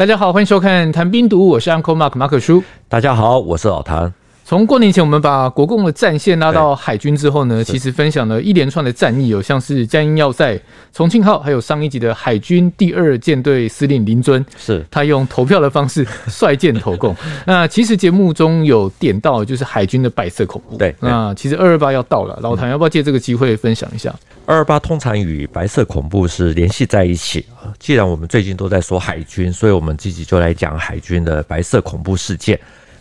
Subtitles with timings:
[0.00, 2.64] 大家好，欢迎收看《谈兵读物》，我是 Uncle Mark 马可叔。
[2.88, 4.14] 大家好，我是老谭。
[4.50, 10.60] 从过年前，我们把国共的战线拉到海军之后呢，其实分享了一连串的战役，有像是江阴要塞、
[10.92, 17.14] 重庆号，还有上一集的海军第二舰队司令林尊，是他用投票的方式 率舰投共。
[17.46, 20.76] 那其实节目中有点到，就是海军的白色恐怖。
[20.76, 24.12] 对，那其实二二八要到了，老谭要不要借这个机会分享一下？
[24.46, 27.46] 二二八通常与白色恐怖是联系在一起。
[27.78, 32.58] 既然我们最近都在说海军，所以我们自己就来讲海军的白色恐怖事件。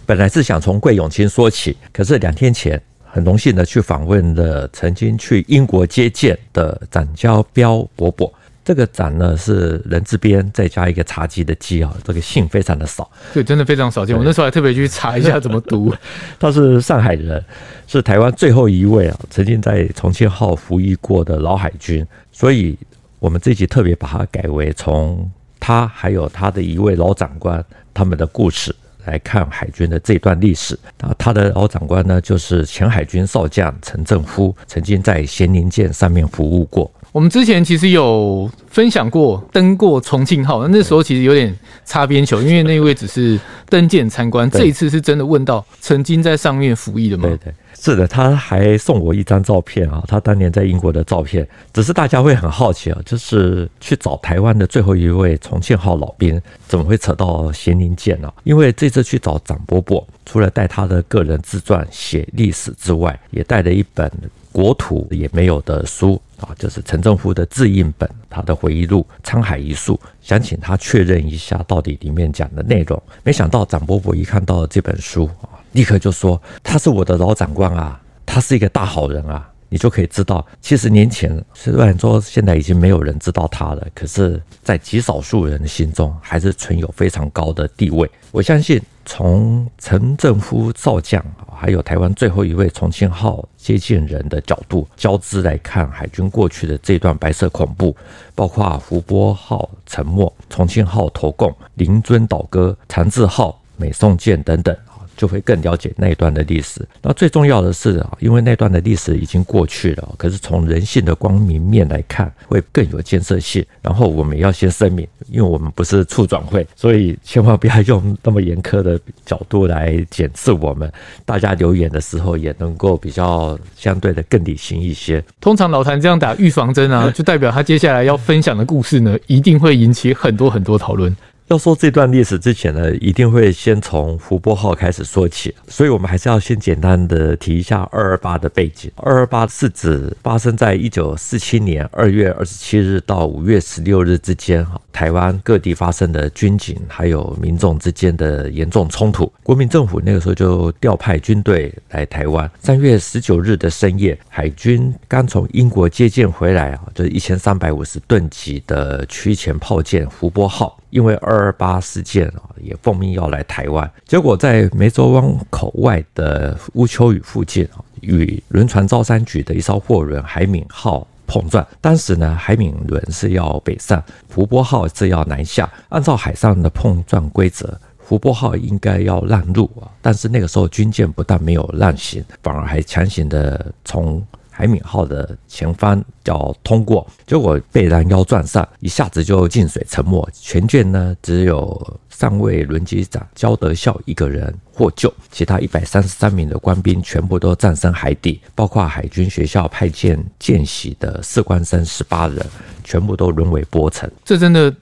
[0.09, 8.33] 本来是想从桂永清说起，可是两天前很荣幸的去访问了曾经去英国接见的展交彪伯伯。
[8.65, 14.17] 这个展呢是人字边再加一个茶几的几啊，这个姓非常的少，对，真的非常少见。
[14.17, 15.93] 我那时候还特别去查一下怎么读。
[16.39, 17.45] 他是上海人，
[17.85, 22.75] 是台湾最后一位啊曾经在重庆号服役过的老海军，所以
[23.19, 28.75] 我们这集特别把它改为从他还有他的一位老长官他们的故事。
[29.09, 36.89] 来看海军的这段历史啊，他的老长官呢，就是前海军少将陈正夫，曾经在咸宁舰上面服务过。
[37.11, 41.51] 我们之前其实有分享过登过重庆号，那时候其实有点
[41.83, 44.47] 擦边球，因为那位只是登舰参观。
[44.51, 47.23] 这一次是真的问到曾经在上面服役的吗？
[47.23, 47.53] 对对。
[47.81, 51.47] 是的，他还送我一张照片啊，他当年在英国的照片。
[51.71, 58.29] 只是大家会很好奇啊，就是去找台湾的最后一位重庆号老兵，怎么会扯到咸宁舰呢？
[58.43, 64.11] 因为这次去找张伯伯，除了带他的个人自传写历史之外，也带了一本
[64.51, 73.01] 国土也没有的书啊，就是陈正夫的自印本，他的回忆录《沧海一粟》，想请他确认一下到底里面讲的内容。
[73.23, 75.59] 没想到展伯伯一看到这本书啊。
[75.73, 88.09] 立刻就说他是我的老长官啊，他是一个大好人啊，你就可以知道，七十年前虽然说现在已经没有人知道他了，可是，在极少数人的心中还是存有非常高的地位。
[88.31, 91.23] 我相信，从陈正夫少将，
[91.55, 97.95] 还有台湾最后一位重庆号接舰人的角度交织来看海军过去的这段白色恐怖，
[98.33, 104.75] 包括福波号沉没、重庆号投共、林遵倒戈、长治号、美宋舰等等。
[105.19, 106.87] 就会更了解那一段的历史。
[107.01, 113.65] 那最重要的是啊，因为那段的历史已经过去了，可是从人性的光明面来看，会更有建设性。
[113.81, 120.89] 然后我们要先声明，因为我们不是促转会，所以千万不要用那么严苛的角度来检视我们。
[121.25, 125.21] 大家留言的时候也能够比较相对的更理性一些。
[125.41, 131.13] 通常老谭这样打预防针啊，就代表他接下来要分享的故事呢，一定会引起很多很多讨论。
[131.49, 138.91] 要说这段历史之前呢，一定会先从福波号开始说起，所以我们还是要先简单的提一下二二八的背景。
[138.97, 149.31] 二二八是指发生在一九四七年二月二十七日到五月十六日之间，哈，台湾各地发生的军警还有民众之间的严重冲突。
[149.41, 152.47] 国民政府那个时候就调派军队来台湾。
[152.59, 160.75] 三月十九日的深夜，海军刚从英国接见回来啊，就是一千三百五十吨级的区前炮舰福波号。
[160.89, 171.65] 因为二二八事件啊，也奉命要来台湾，结果在湄洲湾口外的乌丘语附近啊，与轮船招商局的一艘货轮海敏号碰撞。
[171.79, 175.69] 当时呢，海敏轮是要北上，福波号是要南下。
[175.89, 184.25] 按照海上的碰撞规则，福波号应该要让路啊，但是那个时候军舰不但没有让行，反而还强行的从。
[184.59, 190.29] 海敏号的前方要通过，结果被拦腰撞上，一下子就进水沉没。
[190.33, 202.45] 全舰呢，只有上尉轮机长焦德孝一个人获救，其他一百三十三名的官兵全部都葬身海底，包括海军学校派遣见习的士官生十八人，
[202.83, 204.11] 全部都沦为波层。
[204.25, 204.75] 这真的。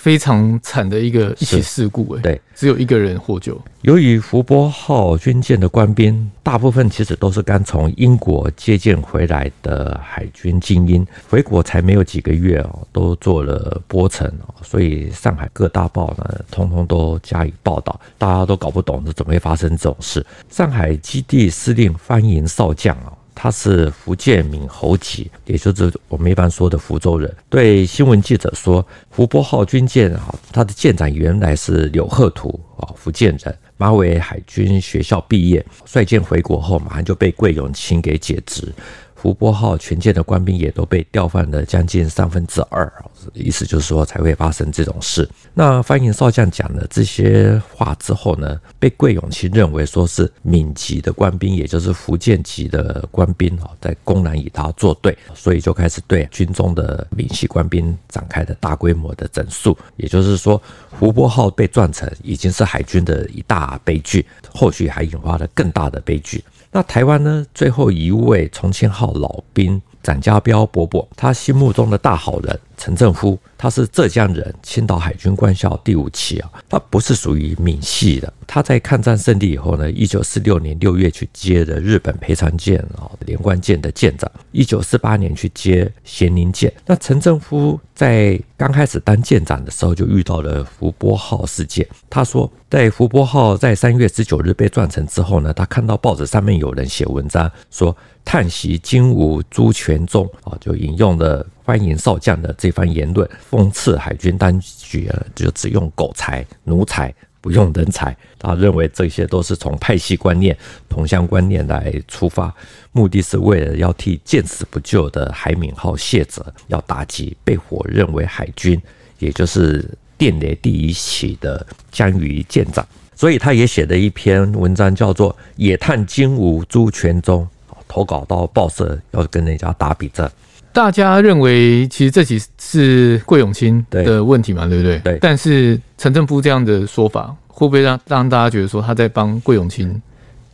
[0.00, 3.60] 非常惨的一个一起事故，哎，对，只有一个人获救。
[3.82, 20.24] 由于福波号军舰的官兵大部分其实都是刚从英国接见回来的海军精英，回国才没有几个月哦，都做了波层哦，所以上海各大报呢，通通都加以报道，大家都搞不懂这怎么会发生这种事。
[20.48, 23.12] 上海基地司令方营少将啊。
[23.40, 27.32] 他是福建闽侯籍，也就是我们一般说的福州人。
[27.48, 38.74] 对新闻记者说，福波号军舰啊，它的舰长原来是柳鹤图啊，福建人，马尾海军学校毕业，率舰回国后马上就被桂永清给解职。
[39.20, 42.90] 福波号全舰的官兵也都被调换了将近三分之二，
[43.34, 45.28] 意思就是说才会发生这种事。
[45.52, 59.76] 那番营少将讲了这些话之后呢，被桂永清认为说是闽籍的官兵，也就是福建籍的官兵啊，在公然与他作对，所以就开始对军中的闽系官兵展开了大规模的整肃。
[59.96, 60.62] 也就是说，
[60.96, 64.24] 福波号被撞沉已经是海军的一大悲剧，
[64.54, 66.44] 后续还引发了更大的悲剧。
[66.70, 67.46] 那台湾呢？
[67.54, 78.32] 最后一位重庆号老兵展家彪伯伯，他心目中的大好人陈正夫，他是浙江人，青岛海军官校第五期啊，他不是属于闽系的。
[78.46, 86.72] 他在抗战胜利以后呢，一九四六年六月去接的日本赔偿舰啊连贯舰的舰长，一九四八年去接咸宁舰。
[86.86, 91.86] 那陈正夫在刚开始当舰长的时候，就遇到了福波号事件。
[92.08, 97.94] 他说，在福波号在三月十九日被撞沉之后呢，他看到报纸上面有人写文章说。
[98.24, 108.16] 叹息金吾朱全忠啊，就引用了欢迎少将的这番言论，讽刺海军当局啊，就只用狗才、奴才，不用人才。
[108.38, 110.56] 他认为这些都是从派系观念、
[110.88, 112.50] 同乡观念来出发，
[112.92, 118.80] 目的是为了要替见死不救的海敏号卸责，要打击被火认为海军，
[119.18, 119.86] 也就是
[120.16, 122.82] 电雷第一起的江鱼舰长。
[123.14, 127.42] 所以他也写了一篇文章，叫做《野探金吾朱全忠》。
[127.86, 130.30] 投稿到报社，要跟人家打笔战。
[130.78, 134.96] 大家认为，其实这起是桂永清的问题嘛，对不对？
[135.00, 135.18] 对。
[135.20, 140.00] 但是陈正夫这样的说法，会不会让让大家觉得说他在帮桂永清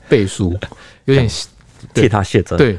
[0.08, 0.58] 背书，
[1.04, 1.28] 有点
[1.92, 2.56] 替他卸责？
[2.56, 2.78] 对。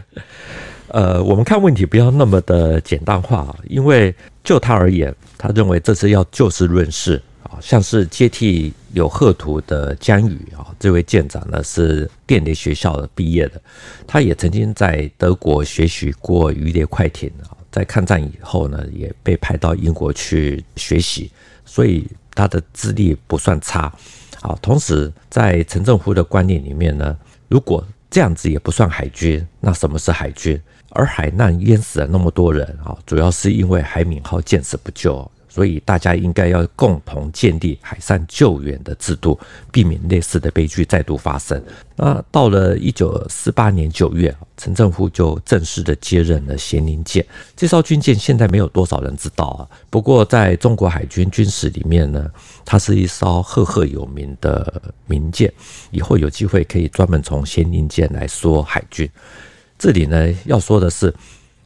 [0.87, 4.11] 呃，我们看问题不要那么的简单化，因为
[4.43, 7.61] 就他而言，他认为这次要就事论事啊。
[7.61, 13.61] 像是接替柳贺图的江宇啊，这位舰长呢是电力学校毕业的，
[14.07, 21.29] 他也曾经在德国学习过鱼雷快艇啊，在抗战以后呢也被派到英国去学习，
[21.65, 23.91] 所以他的资历不算差
[24.39, 24.57] 啊。
[24.61, 27.17] 同时，在陈正夫的观念里面呢，
[27.49, 30.59] 如果这样子也不算海军，那什么是海军？
[30.91, 35.29] 而海难淹死了那么多人啊，主要是因为海敏号见死不救。
[35.55, 39.39] 所以大家应该要共同建立海上救援的制度，
[39.71, 41.63] 避免类似的悲剧再度发生。
[41.95, 47.25] 那到了一九四八年九月，陈正夫就正式的接任了咸宁舰。
[47.55, 52.29] 这艘军舰现在没有多少人知道啊，不过在中国海军军史里面呢，
[52.65, 55.49] 它是一艘赫赫有名的名舰。
[55.89, 59.09] 以后有机会可以专门从咸宁舰来说海军。
[59.79, 61.15] 这里呢要说的是。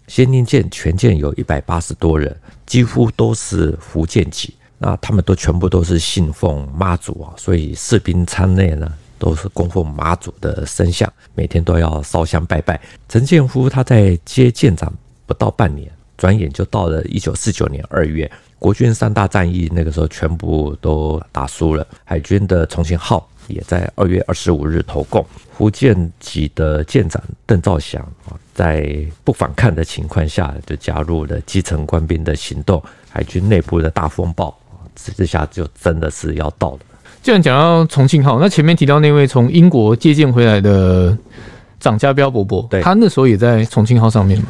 [0.08, 2.36] 咸宁舰全舰有一百八十多人，
[2.70, 12.80] 几乎都是福建籍，那他们都全部都是信奉妈祖啊，所以士兵舱内呢都是供奉妈祖的神像，每天都要烧香拜拜。
[13.10, 14.94] 陈建夫他在接舰长
[15.26, 18.30] 不到半年，转眼就到了一九四九年二月，
[18.60, 28.36] 国军三大战役那个时候全部都打输了，海军的重庆号也在二月二十五日投共，福建籍的舰长邓兆祥啊。
[28.54, 28.94] 在
[29.24, 34.54] 不反抗的情况下，就加入了基层官兵的行动，海军内部的大风暴，
[35.16, 36.80] 这下就真的是要到了。
[37.24, 41.18] 既然讲到重庆号，那前面提到那位从英国接舰回来的
[41.80, 44.48] 展家彪伯伯，对，他那时候也在重庆号上面吗？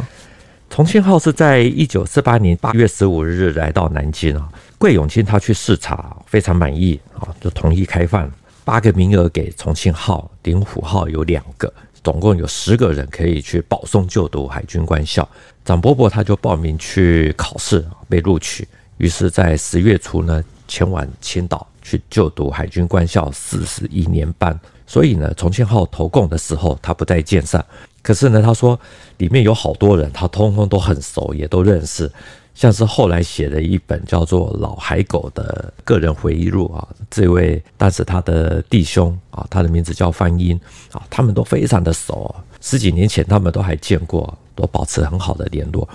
[0.69, 8.31] 重庆号是在一九四八年八月十五日来到南京啊，桂永清他去视察，非常满意啊，就同意开放
[8.63, 11.71] 八个名额给重庆号，灵虎号有两个。
[12.01, 15.27] 总共有十个人可以去保送就读海军官校，
[15.65, 18.65] 张伯伯他就报名去考试，被录取。
[18.97, 24.57] 于是，在十月初呢，前往青岛去就读海军官校四十一年班。
[24.87, 27.63] 所以呢，重庆号投共的时候，他不在舰上。
[28.01, 28.79] 可是呢，他说
[29.17, 32.11] 里面有好多人，他通通都很熟，也都认识。
[32.55, 40.59] 像是后来写的一本叫做《老海狗》的个人回忆录啊，这位当时他的弟兄啊，他的名字叫方英
[40.91, 45.87] 啊，他们都非常的熟，十几年前他们都还见过，都保持很好的联络。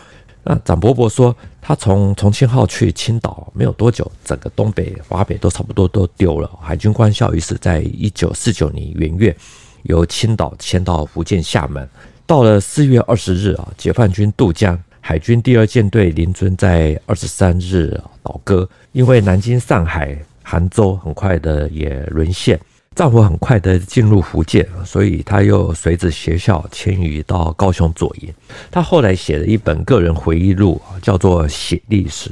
[0.42, 6.50] 那展伯伯说，他从重庆号去青岛没有多久，整个东北、华北都差不多都丢了。
[6.62, 9.36] 海军官校于是在一九四九年元月
[9.84, 11.88] 由青岛迁到福建厦门。
[12.26, 14.78] 到了四月二十日啊，解放军渡江。
[15.00, 22.58] 海军第二舰队林尊在二十三日倒戈，因为南京、上海、杭州很快的也沦陷，
[22.94, 28.32] 战火很快的进入福建，所以他又随着学校迁移到高雄左营。
[28.70, 32.30] 他后来写了一本个人回忆录，叫做《写历史》。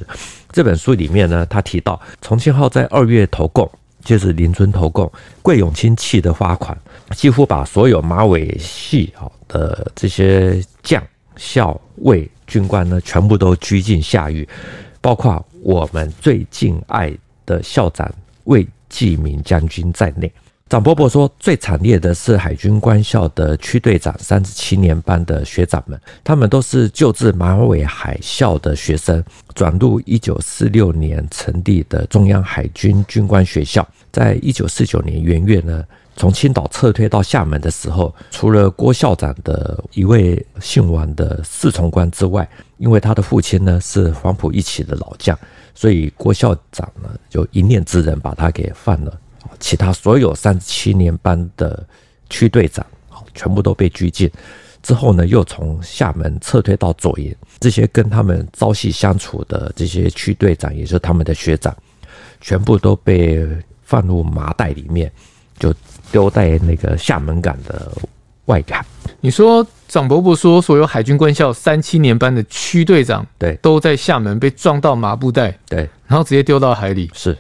[0.51, 3.71] 这本书里面呢，他提到重庆号在二月投共，
[4.05, 6.77] 就是林尊投共，桂永清气得发狂，
[7.13, 11.03] 几乎把所有马尾系好的这些将。
[11.37, 14.47] 校尉军官呢，全部都拘禁下狱，
[15.01, 17.11] 包括我们最敬爱
[17.47, 18.09] 的校长
[18.45, 20.31] 魏继明将军在内。
[20.73, 29.23] 长伯伯说，最惨烈的是海军官校的区队长三十七年班的学长们，他们都是旧制马尾海校的学生，
[29.55, 33.87] 转入一九四六年成立的中央海军军官学校。
[34.11, 35.85] 在一九四九年元月呢，
[36.17, 42.49] 从青岛撤退到厦门的时候，除了郭校长的一位姓王的侍从官之外，
[42.79, 45.39] 因为他的父亲呢是黄埔一期的老将，
[45.75, 49.19] 所以郭校长呢就一念之仁把他给放了。
[49.63, 51.87] 其他所有三十七年班的
[52.29, 52.85] 区队长，
[53.33, 54.29] 全部都被拘禁。
[54.83, 57.33] 之后呢，又从厦门撤退到左营。
[57.61, 61.73] 这些跟他们朝夕相处的这些区队长，也就是他们的学长，
[62.41, 63.47] 全部都被
[63.85, 65.11] 放入麻袋里面，
[65.57, 65.73] 就
[66.11, 67.93] 丢在那个厦门港的
[68.47, 68.85] 外海。
[69.21, 77.39] 你说，长伯伯说，所有海军官校三七年班的区队长，对，都在厦门被装到麻布袋，对，然后直接丢到海里，是。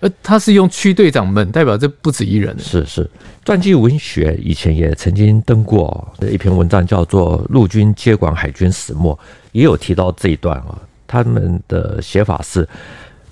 [0.00, 2.54] 呃，他是用区队长们，代表这不止一人。
[2.58, 3.08] 是是，
[3.44, 9.16] 传记文学以前也曾经登过一篇文章，叫做《陆军接管海军始末》，
[9.52, 10.78] 也有提到这一段啊。
[11.06, 12.68] 他们的写法是：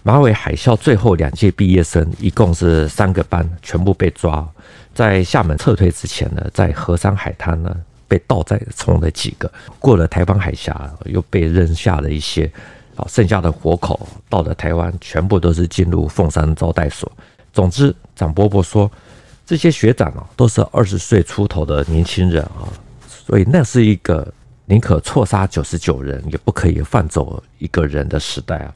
[0.02, 4.48] 马尾海校最后两届毕业生，一共是三个班，全部被抓。
[4.94, 7.74] 在厦门撤退之前呢，在河山海滩呢
[8.06, 12.50] 被倒载冲了几个，过了台湾海峡又被扔下了一些。
[12.94, 17.10] 好，剩下的活口到了台湾，全部都是进入凤山招待所。
[17.50, 18.90] 总之，长伯伯说，
[19.46, 22.68] 这些学长啊，都是二十岁出头的年轻人啊，
[23.08, 24.26] 所以那是一个
[24.66, 28.74] 宁可错杀九十九人，也不可以放走一个人的时代啊。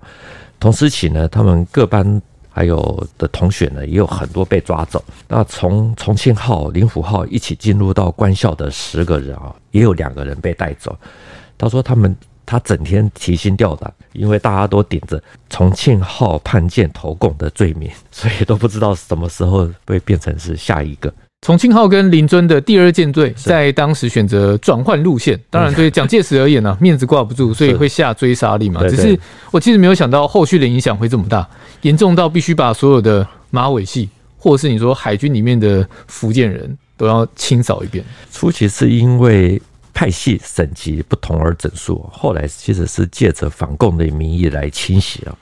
[0.58, 5.04] 同时起呢，他们各班还有的同学呢，也有很多被抓走。
[5.28, 10.98] 那从重庆号、灵虎号一起进入到官校的十个人啊，也有两个人被带走。
[11.58, 12.16] 他说他们。
[12.46, 21.12] 他整天提心吊胆，因为大家都顶着重庆号叛舰投共的罪名，所以都不知道什么时候会变成是下一个。
[21.42, 28.80] 重庆号跟林尊的第二舰队在当时选择转换路线，当然对蒋介石而言呢、啊，面子挂不住，所以会下追杀令嘛。
[28.88, 29.18] 只是
[29.50, 31.46] 我其实没有想到后续的影响会这么大，
[31.82, 38.04] 严重到必须把所有的马尾系，或者是你说海军里面的福建人都要清扫一遍。
[38.32, 39.60] 初期是因为。
[39.96, 45.34] 派系省级不同而整数，后来其实是借着反共的名义来清洗啊。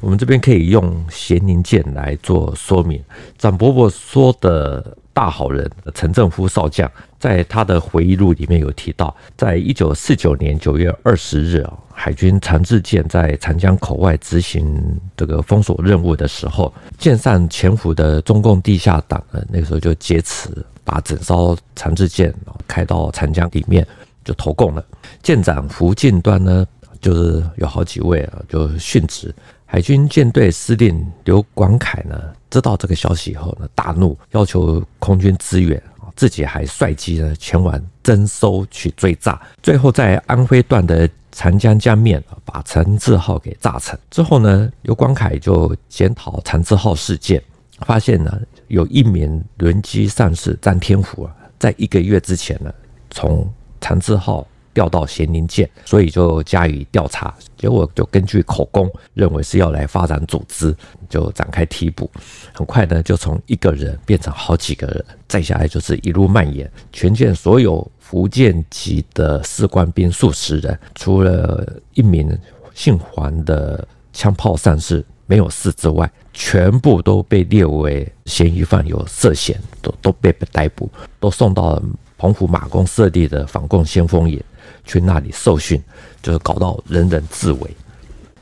[0.00, 3.02] 我们这边可以用咸宁舰来做说明。
[3.38, 20.50] 展伯伯说的大好人陈正夫少将，在他的回忆录里面有提到，在一九四九年九月二十日啊，海军长治舰在长江口外执行这个封锁任务的时候，舰上潜伏的中共地下党呢，那个时候就劫持，
[20.84, 22.30] 把整艘长治舰
[22.68, 23.86] 开到长江里面。
[24.24, 24.84] 就投共了。
[25.22, 26.66] 舰长胡进端呢，
[27.00, 29.34] 就是有好几位啊，就殉职。
[29.64, 35.82] 海军舰队司令刘广凯呢，知道这个消息以后呢，大怒，要求空军支援，
[36.14, 39.40] 自己还率机呢前往征收去追炸。
[39.62, 43.98] 最后在安徽段的长江江面把长治号给炸沉。
[44.10, 47.42] 之后呢，刘广凯就检讨长治号事件，
[47.80, 48.38] 发现呢，
[48.68, 52.70] 有一名轮机上士张天福啊，在一个月之前呢，
[53.10, 53.50] 从
[53.82, 57.34] 长治号调到咸宁舰，所以就加以调查。
[57.58, 60.74] 结果就根据口供，认为是要来发展组织，
[61.10, 62.10] 就展开提捕。
[62.54, 66.70] 很快呢，就从一个人变成好几个人，再下来就是一路蔓延。
[66.90, 72.34] 全舰所有福建籍的士官兵数十人，除了一名
[72.72, 81.82] 姓黄的枪炮上士没有事之外，全部都被列为嫌疑犯，有涉嫌，都都被逮捕，都送到了。
[82.22, 84.40] 澎湖马公设立的反共先锋营，
[84.84, 85.82] 去那里受训，
[86.22, 87.76] 就是搞到人人自危。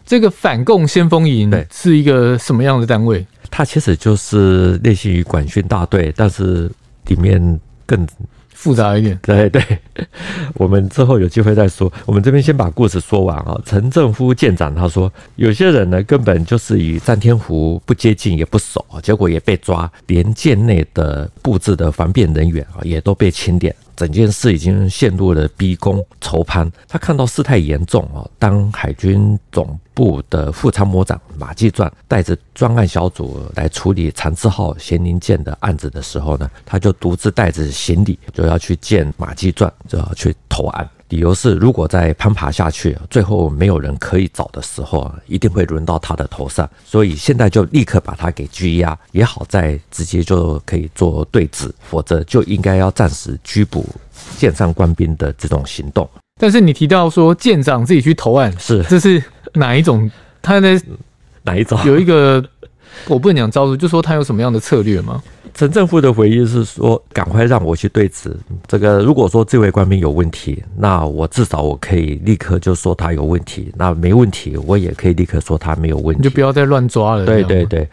[0.04, 3.26] 这个反共先锋营是一个什么样的单位？
[3.50, 6.70] 它其实就是类似于管训大队，但是
[7.06, 8.06] 里面更。
[8.60, 9.62] 复杂一点，对对，
[10.52, 11.90] 我们之后有机会再说。
[12.04, 13.58] 我们这边先把故事说完啊。
[13.64, 23.74] 陈正夫舰长他说，有些人呢根本就是与战天湖不接近也不熟，结果也被抓，连舰内的布置的防变人员啊也都被清点。
[24.00, 26.70] 整件事已经陷入了逼宫筹攀。
[26.88, 40.88] 他看到事态严重啊，当海军总部的副参谋长马继传带着专案小组来处理长治号咸宁舰的案子的时候呢，他就独自带着行李就要去见马继传，就要去投案。
[41.10, 46.68] 理由是，如果再攀爬下去，最后没有人可以找的时候，一定会轮到他的头上。
[46.84, 53.84] 所以现在就立刻把他给拘押，也好在直接就可以做对质，否则就应该要暂时拘捕
[54.38, 56.08] 舰上官兵的这种行动。
[56.40, 59.22] 但是你提到说舰长自己去投案，是这是
[59.54, 60.10] 哪一种？
[60.40, 60.80] 他在
[61.42, 61.78] 哪一种？
[61.84, 62.42] 有一个
[63.06, 65.22] 我不能讲招数，就说他有什么样的策略吗？
[65.52, 68.34] 陈正富的回应是说：“赶快让我去对质
[68.68, 69.00] 这个。
[69.00, 76.22] 如果说这位官兵有问题，那我至少我可以立刻就说他有问题；那没问题，我也可以立刻说他没有问题。
[76.22, 77.88] 你就不要再乱抓了。”对对对。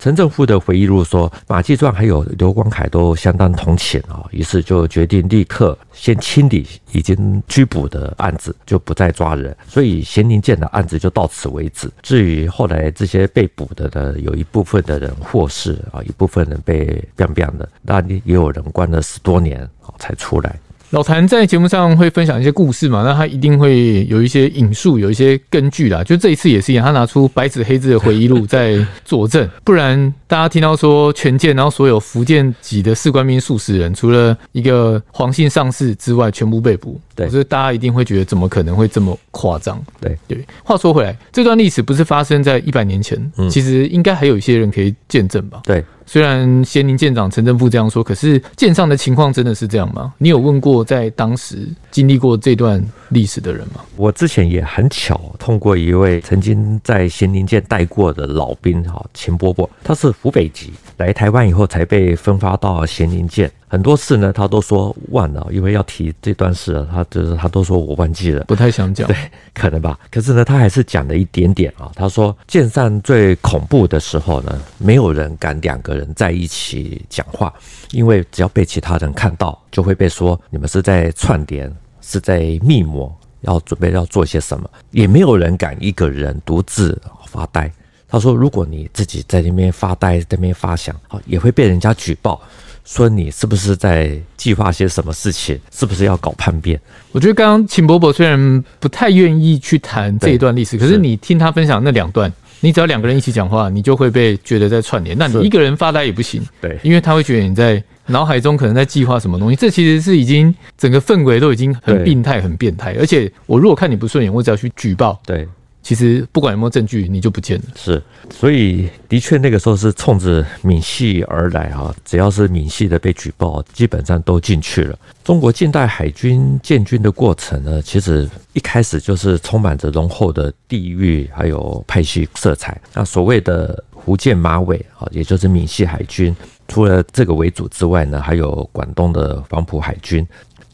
[0.00, 9.54] 陈正富的回忆录说，马继壮还有刘光凯都相当同情啊，于是就决定立刻先清理已经拘捕的案子，就不再抓人。
[9.68, 11.86] 所以咸宁舰的案子就到此为止。
[12.00, 20.58] 至于后来这些被捕的呢，有一部分的人获释啊，一部分人被变变的，那也有人关了十多年啊才出来。
[20.90, 26.02] 老谭在节目上会分享一些故事嘛，那他一定会有一些引述，有一些根据啦。
[26.02, 37.00] 就这一次也是一样，他拿出白纸黑字的回忆录在佐证，不 然大家听到说全舰，然后所有福建籍的士官兵数十人，除了一个黄姓上士之外，全部被捕。
[37.16, 39.82] 对，所以大家一定会觉得怎么可能会这么夸张？
[40.00, 40.46] 对对。
[40.62, 45.62] 话说回来，这段历史不是发生在一百年前，嗯，其实应该还有一些人可以见证吧？
[45.64, 45.84] 对。
[46.06, 50.12] 虽然咸宁舰长陈正富这样说，可是舰上的情况真的是这样吗？
[50.18, 53.82] 你有问过在当时经历过这段历史的人吗？
[53.94, 63.50] 我之前也很巧通过一位曾经在咸宁舰待过的老兵哈，秦伯伯，他是湖北籍，来台湾以后才被分发到咸宁舰。
[63.66, 69.06] 很多次呢，他都说忘了，因为要提这段事，他就是他都说我忘记了，不太想讲。
[69.08, 69.16] 对，
[69.54, 69.98] 可能吧。
[70.10, 71.90] 可是呢，他还是讲了一点点啊。
[71.94, 77.52] 他说，舰上最恐怖的时候呢，没有人敢两个人在一起讲话，
[77.92, 81.72] 因为只要被其他人看到，就会被说你们是在串联，
[82.02, 83.10] 是在密谋，
[83.40, 84.68] 要准备要做些什么。
[84.90, 87.72] 也没有人敢一个人独自发呆。
[88.10, 92.40] 他说，如果你自己在那边发呆，在那边发想，好，也会被人家举报。
[92.82, 95.56] 说你是不是在计划些什么事情？
[95.70, 96.80] 是不是要搞叛变？
[97.12, 105.16] 我觉得刚刚秦伯伯虽然不太愿意去谈这一段历史，可是你听他分享那两段，你只要两个人一起讲话，你就会被觉得在串联。
[105.16, 109.54] 那你一个人发呆也不行，对，因为他会觉得你在脑海中可能在计划什么东西。
[109.54, 112.96] 这其实是已经整个氛围都已经很病态、很变态。
[112.98, 115.46] 而且我如果看你不顺眼，我只要去举报，对。
[115.82, 117.64] 其实不管有没有证据，你就不见了。
[117.74, 124.98] 是，所以的确那个时候是冲着闽系而来哈，只要是闽系的被举报，基本上都进去了。
[125.24, 132.78] 中国近代海军建军的过程呢，其实一开始就是充满着浓厚的地域还有派系色彩。
[132.94, 136.34] 那所谓的福建马尾啊，也就是闽系海军，
[136.68, 140.26] 除了这个为主之外呢，还有广东的黄埔海军，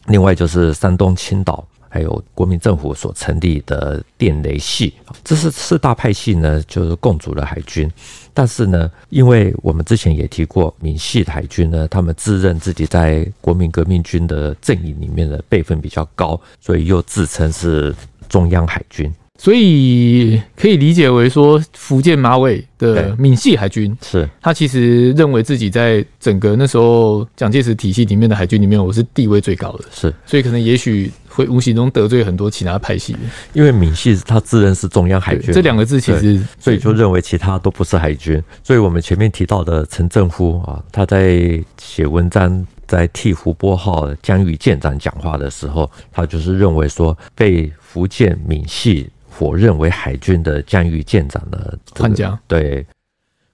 [0.07, 1.65] 另外就是山东青岛。
[1.97, 7.91] 还有国民政府所成立的电雷系，这是四大派系呢，就是共主的海军。
[8.35, 17.95] 但是呢，因为我们之前也提过，闽系海军呢，他们自认自己在国民革命军的阵营里面的辈分比较高，所以又自称是
[18.29, 19.11] 中央海军。
[19.37, 33.15] 所以可以理解为说，福建马尾的闽系海军是他其实认为自己在整个那时候蒋介石体系里面的海军里面，我是地位最高的，是，所以可能也许会无形中得罪很多其他派系。
[33.53, 38.41] 因为闽系他自认是中央海军，这两个字其实，所以就认为其他都不是海军。
[38.63, 49.07] 所以我们前面提到的陈正夫啊，他在写文章，在替胡波号江鱼舰长讲话的时候，他就是认为说被福建闽系。
[49.37, 52.83] 否认为海军的江鱼舰长的换将对，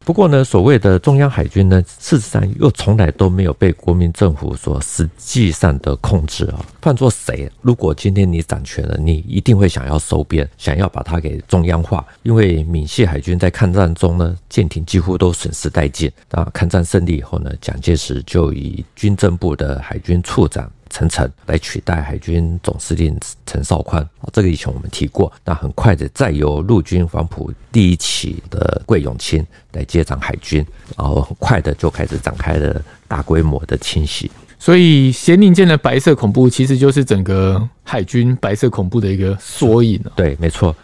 [0.06, 6.66] 不过呢，所谓的中央海军呢，事实上又从来都没有被国民政府所实际上的控制啊。
[6.82, 16.10] 换做谁，如果今天你掌权了，你一定会想要收编，想要把它给中央化，因为闽系海军在抗战中呢，舰艇几乎都损失殆尽。
[16.32, 20.72] 那抗战胜利以后呢，蒋介石就以军政部的海军处长。
[20.94, 25.34] 陈诚来取代海军总司令陈绍宽，这个以前我们提过。
[25.44, 30.64] 那很快的，再由陆军黄埔第一期的桂永清来接掌海军，
[30.96, 34.30] 然后很快的就开始展开了大规模的清洗。
[34.60, 40.00] 所以，咸宁舰的白色恐怖其实就是整个海军白色恐怖的一个缩影。
[40.16, 40.76] 对，没错。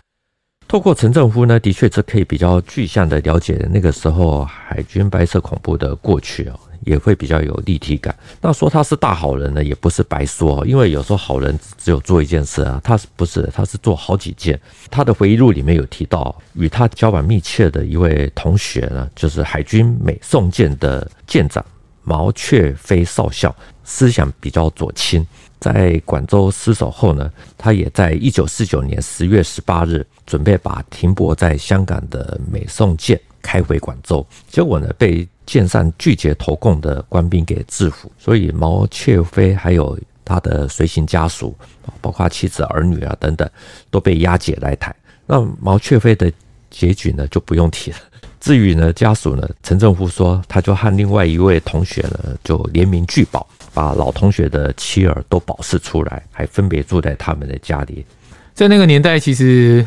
[0.67, 6.60] 透过陈正夫呢，的确是可以比较具象的了解那个时候海军白色恐怖的过去哦。
[6.86, 8.15] 也会比较有立体感。
[8.42, 13.50] 那说他是大好人呢，也不是白说，因为有时候好人只有做一件事啊，他是不是？
[13.54, 14.60] 他是做好几件。
[14.89, 21.63] 他的回忆录里面有提到，与他交往密切的一位同学呢，就是海军美宋舰的舰长
[22.04, 25.26] 毛雀飞少校，思想比较左倾。
[25.60, 41.56] 在广州失守后呢，他也在一九四九年十月十八日，准备把停泊在香港的美宋舰开回广州，结果呢，被舰上拒绝投共的官兵给制服，所以毛雀飞还有他的随行家属，
[42.02, 43.49] 包括妻子儿女啊等等，
[43.89, 44.95] 都被押解来台。
[45.25, 46.32] 那毛雀飞的
[46.69, 47.97] 结局呢，就不用提了。
[48.39, 58.06] 至于呢家属呢，陈正夫说，他就和另外一位同学呢，就联名拒保，把老同学的妻儿都保释出来，还分别住在他们的家里。
[58.54, 59.86] 在那个年代，其实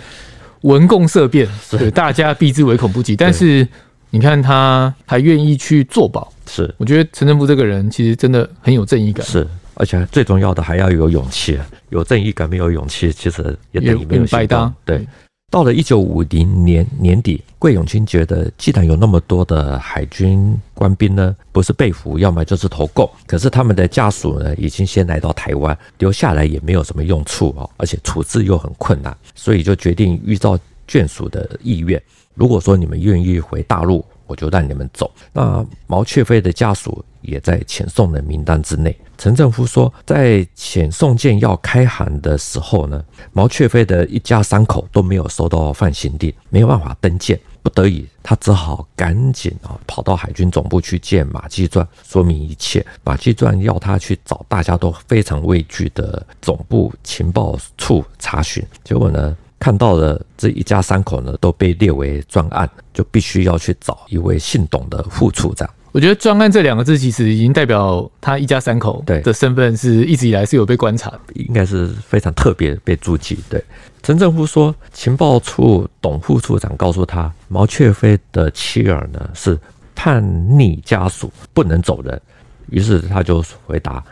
[0.62, 3.14] 闻共色变，对大家避之唯恐不及。
[3.14, 3.66] 但是
[4.10, 11.58] 你看，他还愿意去作保，是我觉得陈正夫这个人其实真的很有正义感，是而且最重要的还要有勇气，
[11.90, 14.72] 有正义感没有勇气，其实也等于没有行动。
[14.84, 15.06] 对。
[15.52, 23.06] 到了一九五零年年底，桂永清觉得，既然有那么多的海军官兵呢，不是被俘，要么就是投共。
[23.26, 35.12] 可是他们的家属呢，已经先来到台湾，留下来也没有什么用处哦，而且处置又很困难，所以就决定依照眷属的意愿，如果说你们愿意回大陆，我就让你们走。
[35.34, 38.96] 那毛雀飞的家属也在遣送的名单之内。
[39.22, 43.00] 陈正夫说，在遣送件要开航的时候呢，
[43.32, 52.84] 毛雀飞的一家三口都没有收到放行令，没有办法登舰，不得已，他只好赶紧啊跑到海军总部去见马继传，说明一切。
[53.04, 65.70] 马继传要他去找大家都非常畏惧的总部情报处查询，结果呢，看到了这一家三口呢都被列为专案，就必须要去找一位姓董的副处长。
[65.92, 73.38] 我觉得“专案”这两个字其实已经代表他一家三口的身份是一直以来是有被观察的，应该是非常特别被注记。
[73.48, 73.62] 对，
[74.02, 79.56] 陈正夫说，情报处董副处长告诉他，毛雀飞的妻儿呢是
[79.94, 82.20] 叛逆家属，不能走人。
[82.68, 84.02] 于是他就回答，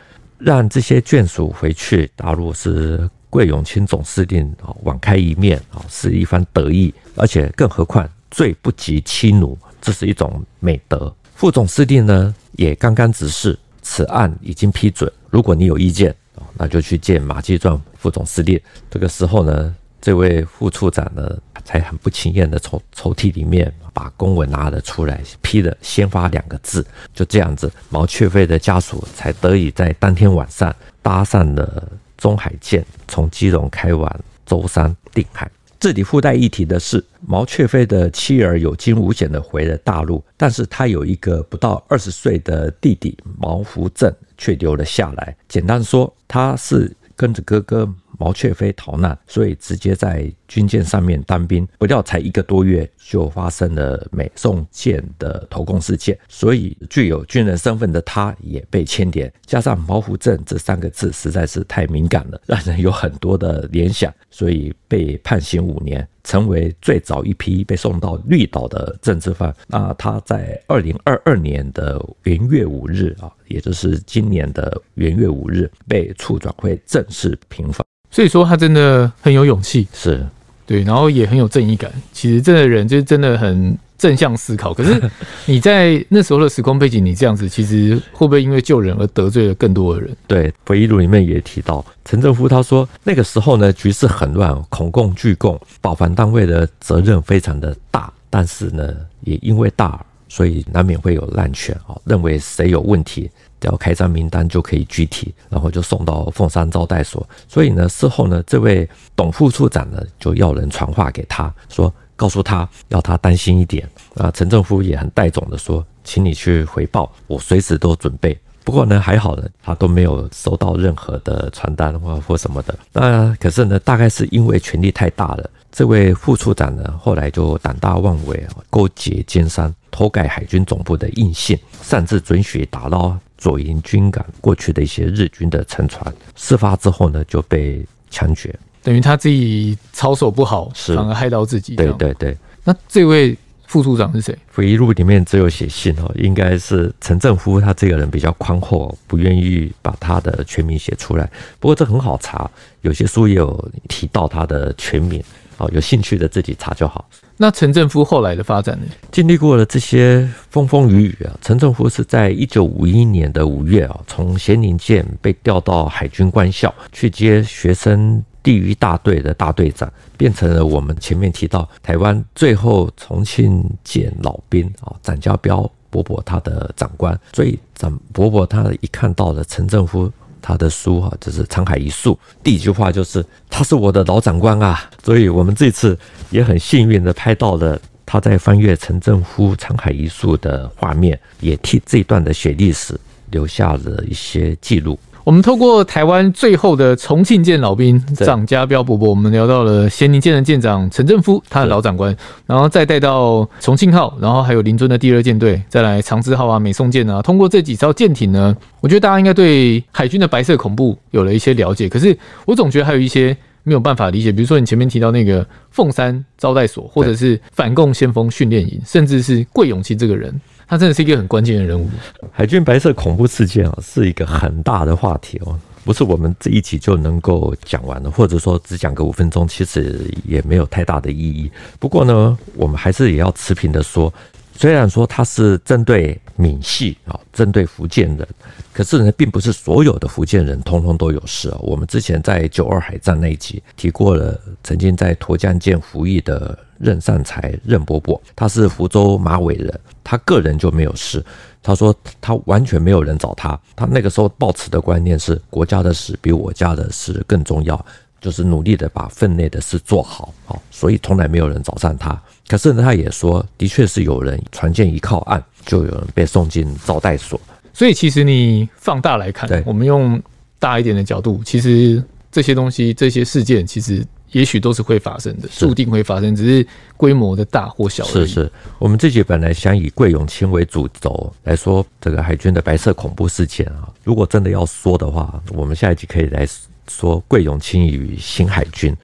[0.41, 11.15] 让这些眷属回去大陆是桂永清总司令啊网开一面啊，是一番得意，而且更何况罪不及妻奴，这是一种美德。
[11.35, 15.11] 副总司令呢也刚刚指示，此案已经批准。
[15.31, 16.15] 如果你有意见，
[16.55, 18.61] 那就去见马继壮副总司令。
[18.91, 21.39] 这个时候呢，这位副处长呢
[21.71, 26.85] 才很不情愿的从抽屉里面把公文拿了出来，批了“先发”两个字。
[27.15, 35.49] 就这样子，毛雀飞的家属才得以在当天晚上搭上了中海舰，从基隆开往舟山定海。
[35.79, 45.37] 这里附带一提的是，毛雀飞的妻儿有惊无险的回了大陆，但是他有一个不到二十岁的弟弟毛福正却留了下来。
[45.49, 47.89] 简单说，他是跟着哥哥。
[48.21, 59.33] 毛雀飞逃难，所以直接在军舰上面当兵，不料才一个多月就发生了美宋舰的投共事件，所以具有军人身份的他也被牵连。
[59.47, 69.55] 加上毛福镇这三个字实在是太敏感了，让人有很多的联想，所以被判刑五年，成为最早一批被送到绿岛的政治犯。
[69.67, 77.83] 那他在二零二二年的元月五日啊，也就是今年的元月五日被处转会正式平反。
[78.11, 80.27] 所以说他真的很有勇气，是
[80.67, 81.91] 对，然后也很有正义感。
[82.13, 84.73] 其实这个人就是真的很正向思考。
[84.73, 85.01] 可是
[85.47, 90.17] 你在那时候的时空背景，你这样子，其实会不会因为救人而得罪了更多的人？
[90.27, 103.29] 对，回忆录里面也提到，陈正夫他说那个时候呢，局势很乱，恐共拒共，保防单位的责任非常的大，但是呢，也因为大，所以难免会有滥权啊，认为谁有问题。
[103.61, 107.29] 只要开张名单就可以具体，然后就送到凤山招待所。
[107.47, 113.89] 所以呢，事后呢，这位董副处长呢就要人传话给他说，告诉他要他担心一点。
[114.15, 118.37] 啊，陈正夫也很带种的说，请你去回报，我随时都准备。
[118.63, 122.79] 不过呢，还好呢，他都没有收到任何的传单或或什么的。
[122.93, 133.17] 那可是呢，大概是因为权力太大了，这位副处长呢后来就胆大妄为，勾结奸商，偷改海军总部的印信，擅自准许打捞。
[133.41, 141.75] 左营军港过去的一些日军的沉船，事发之后呢，就被枪决，等于他自己操守不好，是反而害到自己。
[141.75, 142.37] 对对对。
[142.63, 144.37] 那这位副处长是谁？
[144.53, 147.59] 回忆录里面只有写信哦，应该是陈正夫。
[147.59, 151.29] 他这个人比较宽厚，不愿意把他的全名写出来。
[151.59, 152.51] 不过这很好查，
[152.83, 155.23] 有些书也有提到他的全名。
[155.57, 157.09] 哦，有兴趣的自己查就好。
[157.43, 158.87] 那陈正夫后来的发展呢？
[159.11, 177.19] 经历过了这些风风雨雨啊，陈正夫是在一九五一年的五月啊，从咸宁舰被调到海军官校去接学生第一大队的大队长，变成了我们前面提到台湾最后重庆舰老兵啊，展家彪伯伯他的长官。
[177.33, 180.13] 所以展伯伯他一看到了陈正夫。
[180.41, 185.99] 他的书哈，就是《沧海一粟》，第一句话就是他是我的老长官啊，所以我们这次
[186.31, 192.99] 也很幸运的拍到了他在翻阅陈正夫《沧海一粟》的画面，也替这段的写历史
[193.31, 194.99] 留下了一些记录。
[195.23, 207.21] 我们透过台湾最后的重庆舰老兵长家彪伯伯，我们聊到了咸宁舰的舰长陈正夫，他的老长官，然后再带到重庆号，然后还有林尊的第二舰队，再来长治号啊、美宋舰啊。
[207.21, 211.89] 通过这几艘舰艇呢，我觉得大家应该对海军的白色恐怖有了一些了解。
[211.89, 220.35] 可是我总觉得还有一些没有办法理解，比如说你前面提到那个凤山招待所，或者是反共先锋训练营，甚至是桂永清这个人。
[220.71, 221.91] 他真的是一个很关键的人物。
[222.31, 231.51] 海军白色恐怖事件啊，是一个很大的话题哦，不是我们这一集就能够讲完的，或者说只讲个五分钟，其实也没有太大的意义。
[231.81, 234.15] 不过呢，我们还是也要持平的说，
[234.61, 238.29] 虽然说它是针对闽系啊，针对福建人，
[238.75, 241.57] 可是呢，并不是所有的福建人通通都有事啊。
[241.63, 246.59] 我们之前在九二海战那一集提过了，曾经在沱江舰服役的。
[246.81, 251.23] 任善财、任伯伯，他是福州马尾人，他个人就没有事。
[251.63, 257.85] 他说他完全没有人找他，他那个时候抱持的观念是国家的事比我家的事更重要，
[258.21, 262.21] 就是努力的把分内的事做好，好，所以从来没有人找上他。
[262.47, 267.41] 可是呢，他也说，的确是有人船舰一靠岸，就有人被送进招待所。
[267.73, 270.21] 所以其实你放大来看，我们用
[270.59, 274.05] 大一点的角度，其实这些东西、这些事件，其实。
[274.33, 276.65] 也许都是会发生的，注定会发生，只是
[276.97, 278.27] 规模的大或小而已。
[278.29, 283.89] 是是，我们这集本来想以桂永清为主轴来说这个海军的白色恐怖事件啊。
[284.05, 286.47] 如果真的要说的话，我们下一集可以来
[286.91, 288.95] 说桂永清与新海军。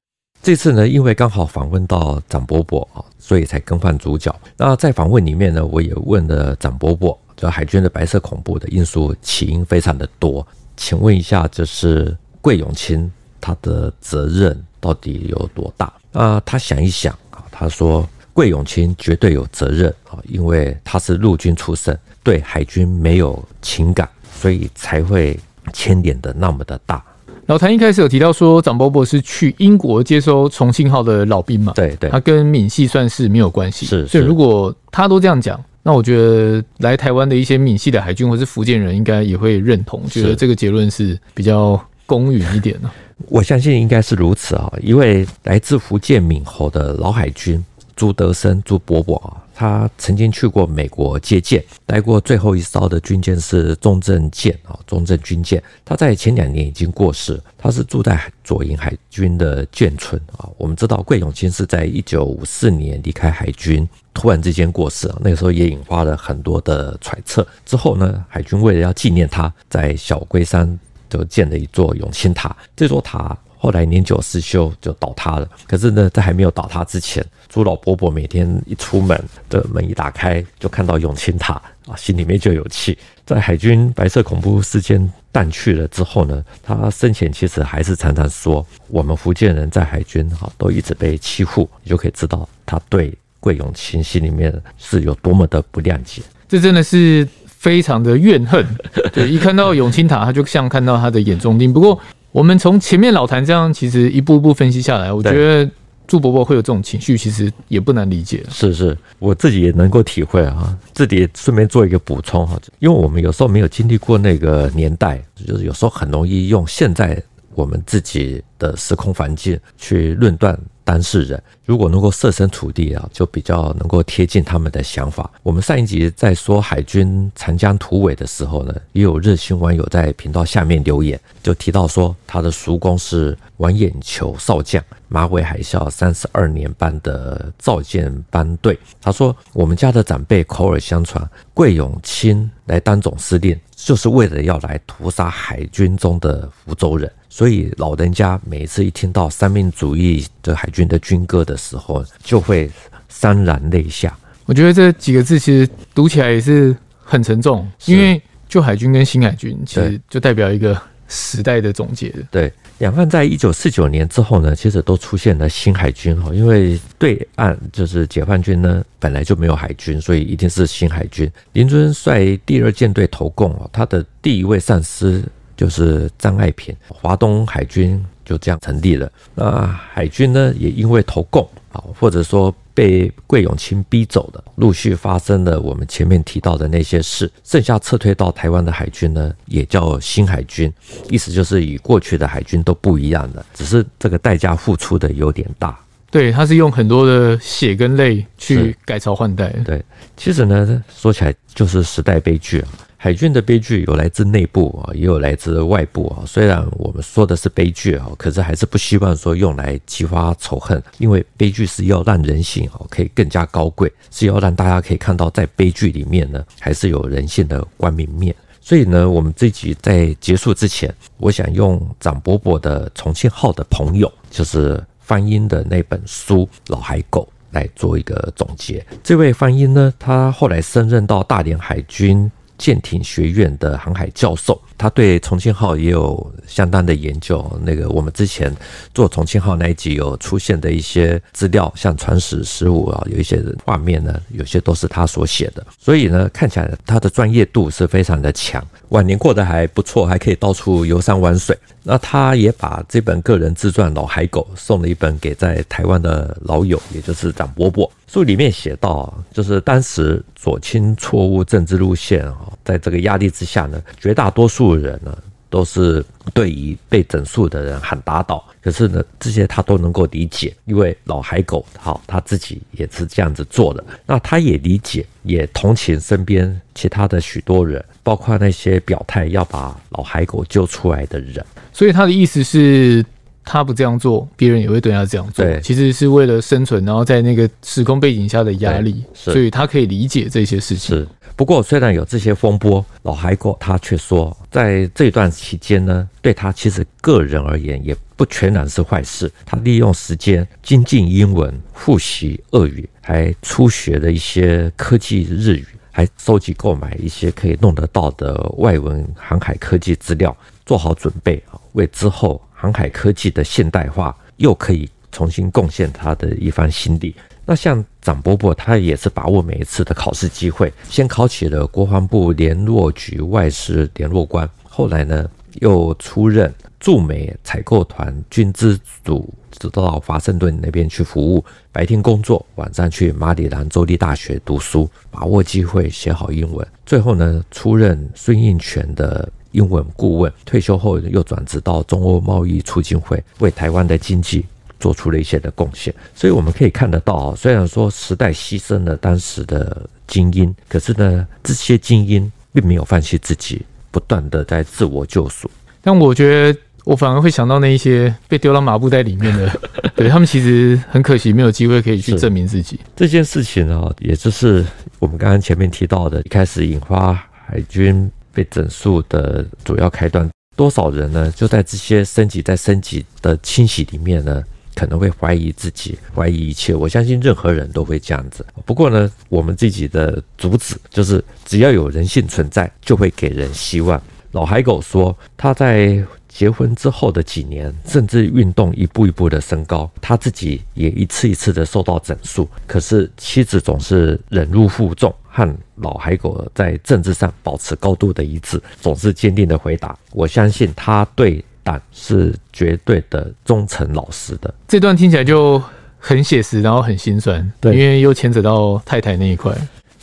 [0.42, 4.34] 这次呢，因为刚好访问到长伯伯啊，所以才更换主角。
[4.56, 10.46] 那在访问里面呢，我也问了长伯伯，就海军的白色恐怖的因素起因非常的多。
[10.76, 14.60] 请问一下，就是桂永清他的责任？
[14.78, 15.92] 到底有多大？
[16.12, 25.36] 啊，他想一想啊，他说桂永清绝对有责任啊，因为他是陆军出身，对海军没有情感，所以才会
[25.72, 27.02] 牵连的那么的大。
[27.46, 31.72] 老谭一开始有提到说，长伯伯是去英国接收重庆号的老兵嘛？
[31.76, 33.86] 对对，他跟闽系算是没有关系。
[33.86, 42.90] 是，所以如果他都这样讲，那我觉得来台湾的一些闽系的海军或是福建人，应该也会认同，觉得这个结论是比较公允一点的。
[43.28, 47.64] 我相信应该是如此啊，一位来自福建闽侯的老海军
[47.96, 55.60] 朱德生朱伯伯啊，他曾经去过美国接舰，待过最后一艘的军舰是中正舰啊，中正军舰。
[55.82, 60.46] 他在前两年已经过世，他是住在左营海军的舰村啊。
[60.58, 67.44] 我们知道桂永清是在一九五四年离开海军，突然之间过世啊，那个时候也引发了很多的揣测。
[67.64, 70.78] 之后呢，海军为了要纪念他，在小龟山。
[71.08, 75.48] 就建了一座永清塔，这座塔后来年久失修就倒塌了。
[75.66, 81.54] 可是呢，在还没有倒塌之前，朱老伯伯每天一出门的门一打开，就看到永清塔
[81.88, 82.96] 啊，心里面就有气。
[83.24, 96.22] 在海军白色恐怖事件淡去了之后呢，他生前其实还是常常说，我们福建人在海军哈都一直被欺负，你就可以知道他对桂永清心里面是有多么的不谅解。
[96.48, 97.26] 这真的是。
[97.58, 98.64] 非常的怨恨，
[99.12, 101.72] 对，一看到永清塔，他就像看到他的眼中钉。
[101.72, 102.00] 不过，
[102.36, 105.70] 我们从前面老谭这样，其实一步一步分析下来，我觉得
[106.06, 108.44] 朱伯伯会有这种情绪，其实也不难理解。
[108.50, 110.78] 是是，我自己也能够体会啊。
[110.92, 117.18] 自己也顺便做一个补充哈，因为我们有时候没有经历过那个年代，就是有时候很容易用现在
[117.54, 120.58] 我们自己的时空环境去论断。
[120.86, 125.28] 当事人如果能够设身处地啊，就比较能够贴近他们的想法。
[125.42, 138.78] 我们上一集在说海军长江突围的时候呢，也有热心网友在频道下面留言，就提到说他的叔公是王眼球少将，马尾海啸三十二年班的造舰班队。
[139.00, 147.10] 他说我们家的长辈口耳相传，桂永清来当总司令，就是为了要来屠杀海军中的福州人。
[147.28, 152.70] 所以老人家每一次一听到三民主义的海军的军歌的时候，就会
[153.10, 154.16] 潸然泪下。
[154.46, 162.14] 我觉得这几个字其实读起来也是很沉重，因为旧海军跟新海军其实就代表一个时代的总结。
[162.30, 171.30] 对，两岸在一九四九年之后呢，其实都出现了新海军哈，因为对岸就是解放军呢本来就没有海军，所以一定是新海军。
[171.52, 175.22] 林尊率第二舰队投共哦，他的第一位上司。
[175.56, 179.10] 就是张爱萍，华东海军就这样成立了。
[179.34, 187.30] 那海军呢，也因为投共啊，或者说被桂永清逼走的，陆续发生了我们前面提到的那些事。
[187.44, 190.70] 剩下撤退到台湾的海军呢，也叫新海军，
[191.08, 195.78] 意思就是与过去的海军都不一样的，只是这个代价付出的有点大。
[196.10, 199.48] 对，他是用很多的血跟泪去改朝换代。
[199.64, 199.84] 对，
[200.16, 202.68] 其实呢，说起来就是时代悲剧啊。
[203.06, 206.26] 海军的悲剧有来自内部啊，也有来自外部啊。
[206.26, 218.34] 虽然我们说的是悲剧啊，可是还是不希望说用来激发仇恨，因为悲剧是要让人性啊可以更加高贵，是要让大家可以看到在悲剧里面呢，还是有人性的光明面。
[218.60, 227.22] 所以呢，我们这集在结束之前，我想用张伯伯的《重庆号的朋友》，就是翻英的那本书《老海狗》。
[227.52, 228.84] 来做一个总结。
[229.02, 234.60] 这位翻英呢，他后来升任到大连海军舰艇学院的航海教授。
[234.78, 237.50] 他对重庆号也有相当的研究。
[237.62, 238.54] 那个我们之前
[238.92, 245.66] 做重庆号那一集有出现的一些资料，像船史实物啊，有一些画面呢，有些都是他所写的。
[245.78, 248.62] 所以呢，看起来他的专业度是非常的强。
[248.90, 251.56] 晚年过得还不错，还可以到处游山玩水。
[251.82, 257.90] 那他也把这本个人自传《老海狗》送了一本给在台湾的老友，也就是张伯伯。
[258.06, 265.16] 书里面写到啊，就是当时左倾错误政治路线啊，在这个压力之下呢，绝大多数人呢
[265.50, 268.44] 都是对于被整肃的人喊打倒。
[268.62, 273.84] 可是呢，这些他都能够理解，因为老海狗好，他自己也是这样子做的。
[274.04, 281.44] 那他也理解，也同情身边其他的许多人，包括那些表态要把老海狗救出来的人。
[281.72, 283.04] 所以他的意思是，
[283.46, 285.44] 他不这样做，别人也会对他这样做。
[285.44, 290.96] 对，其实是为了生存，然后在那个时空背景下的压力，所以他可以理解这些事情。
[290.98, 291.08] 是。
[291.36, 299.30] 不过，虽然有这些风波，老海狗他却说，在这段期间呢，对他其实个人而言也不全然是坏事。
[299.44, 317.14] 他利用时间精进英文，复习俄语，还初学了一些科技日语，还收集购买一些可以弄得到的外文航海科技资料，做好准备啊，为之后航海科技的现代化又可以重新贡献他的一番心力。
[317.44, 336.66] 那像张伯伯，他也是把握每一次的考试机会，先考起了国防部联络局外事联络官，后来呢又出任驻美采购团军资组，直到华盛顿那边去服务，白天工作，晚上去马里兰州立大学读书，把握机会写好英文。
[336.84, 344.44] 最后呢，出任孙应权的英文顾问，退休后又转职到中欧贸易促进会，为台湾的经济。
[344.78, 355.50] 做出了一些的贡献，所以我们可以看得到，虽然说时代牺牲了当时的精英，可是呢，这些精英并没有放弃自己，不断的在自我救赎。
[355.80, 359.50] 但我觉得，我反而会想到那一些被丢到麻布袋里面的，
[359.96, 362.78] 对他们其实很可惜，没有机会可以去证明自己。
[362.94, 364.62] 这件事情啊，也就是
[364.98, 367.14] 我们刚刚前面提到的，一开始引发
[367.46, 370.28] 海军被整肃的主要开端。
[370.54, 371.32] 多少人呢？
[371.34, 374.42] 就在这些升级再升级的清洗里面呢？
[374.74, 376.74] 可能会怀疑自己，怀疑一切。
[376.74, 378.44] 我相信任何人都会这样子。
[378.66, 383.98] 不过呢，我们自己的主旨就是，只要有人性存在，就会给人希望。
[384.32, 392.46] 老海狗说，他在结婚之后的几年，甚至运动一步一步的升高，他自己也一次一次的受到整肃。
[392.66, 405.60] 可是妻子总是忍辱负重，和老海狗在政治上保持高度的一致，总是坚定的回答：“我相信他对。”党是绝对的忠诚老实的，这段听起来就
[405.98, 409.52] 很写实，然后很心酸，对，因为又牵扯到太太那一块。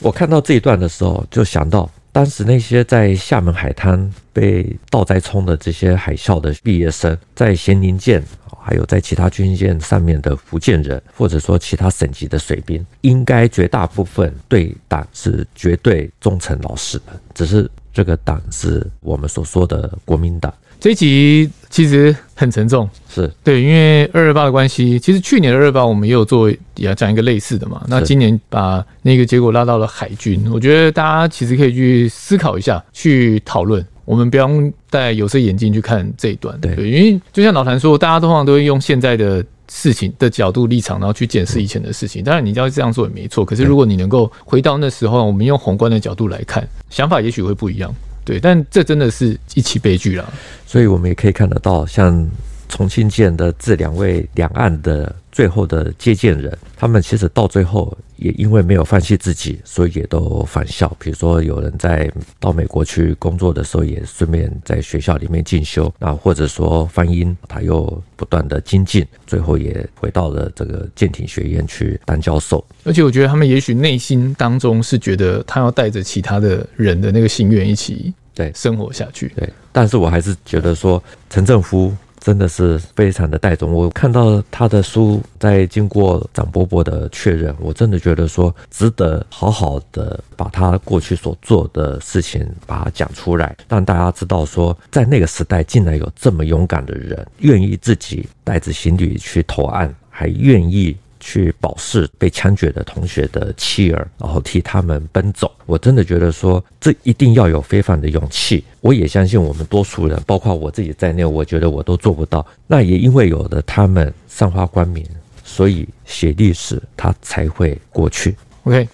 [0.02, 8.24] 我看到这一段的时候，就想到当时那些在厦门海滩被倒栽葱的这些海校的毕业生，在咸宁舰，
[8.62, 20.54] 还有在其他军舰上面的福建人，或者说其他省级的水兵，应该绝大部分对党是绝对忠诚老实的，只是这个党是我们所说的国民党。
[20.80, 25.00] 这一集其实很沉重，是对，因为二二八的关系。
[25.00, 27.82] 其实去年的二二八我们也有做，也要讲一个类似的嘛。
[27.88, 33.86] 那今年把那个结果拉到了海军，我觉得大家其实可以去思考一下，去讨论。
[34.04, 39.42] 我们不用戴有色眼镜去看这一段，对，因为就像老谭说，大家通常都会用现在的
[39.76, 42.24] 事情的角度立场，然后去检视以前的事情。
[42.24, 43.44] 当然，你要这样做也没错。
[43.44, 47.92] 可是如果你能够回到那时候，我们用宏观的角度来看，想法也许会不一样。
[48.24, 50.32] 对，但这真的是一起悲剧了。
[50.68, 52.30] 所以我们也可以看得到，像
[52.70, 60.96] 重庆舰的这两位两岸的最后的接见人，他们其实到最后也因为没有放弃自己，所以也都返校。
[61.00, 65.92] 比如说，有人在到美国去工作的时候，也顺便在学校里面进修。
[66.00, 72.64] 那或者说翻英，他又不断的精进，最后也回到了这个舰艇学院去当教授。
[72.84, 79.32] 而且我觉得他们也许内心当中是觉得他要带着其他的人的那个心愿一起对生活下去。
[79.36, 81.92] 对，但是我还是觉得说陈政夫。
[82.24, 83.74] 真的是非常的带动。
[83.74, 100.96] 我看到他的书，在经过张伯伯的确认，我真的觉得说值得好好的把他过去所做的事情把它讲出来，让大家知道说，在那个时代竟然有这么勇敢的人，愿意自己带着行李去投案，还愿意。
[101.24, 105.50] 去保释被枪决的同学的妻儿，然后替他们奔走。
[105.66, 108.62] 我真的觉得说，这一定要有非凡的勇气。
[108.82, 112.46] 我也相信我们多数人，包括我自己在内，我觉得我都做不到。
[112.68, 115.06] 那也因为有了他们散发光明，
[115.46, 118.36] 所以写历史它才会过去。
[118.64, 118.86] OK，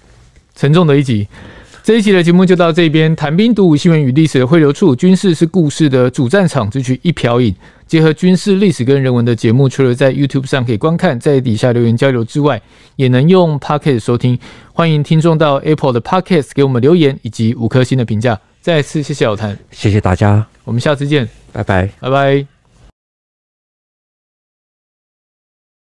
[0.55, 1.27] 沉重的一集。
[1.81, 3.15] 这一期的节目就到这边。
[3.15, 6.69] 谈兵读武，新闻与历史的汇流处，军事是故事的主战场。
[6.69, 7.55] 这曲一瓢饮，
[7.89, 12.61] 结合军事历史跟人文的节目，除了在 YouTube 上可以观看，在底下留言交流之外，
[12.97, 14.37] 也能用 Podcast 收听。
[14.71, 18.39] 欢迎听众到 Apple 的 Podcast 给我们留言以及五颗星的评价。
[18.61, 22.58] 再次谢谢老谭，谢谢大家，我们下次见，拜拜，拜拜。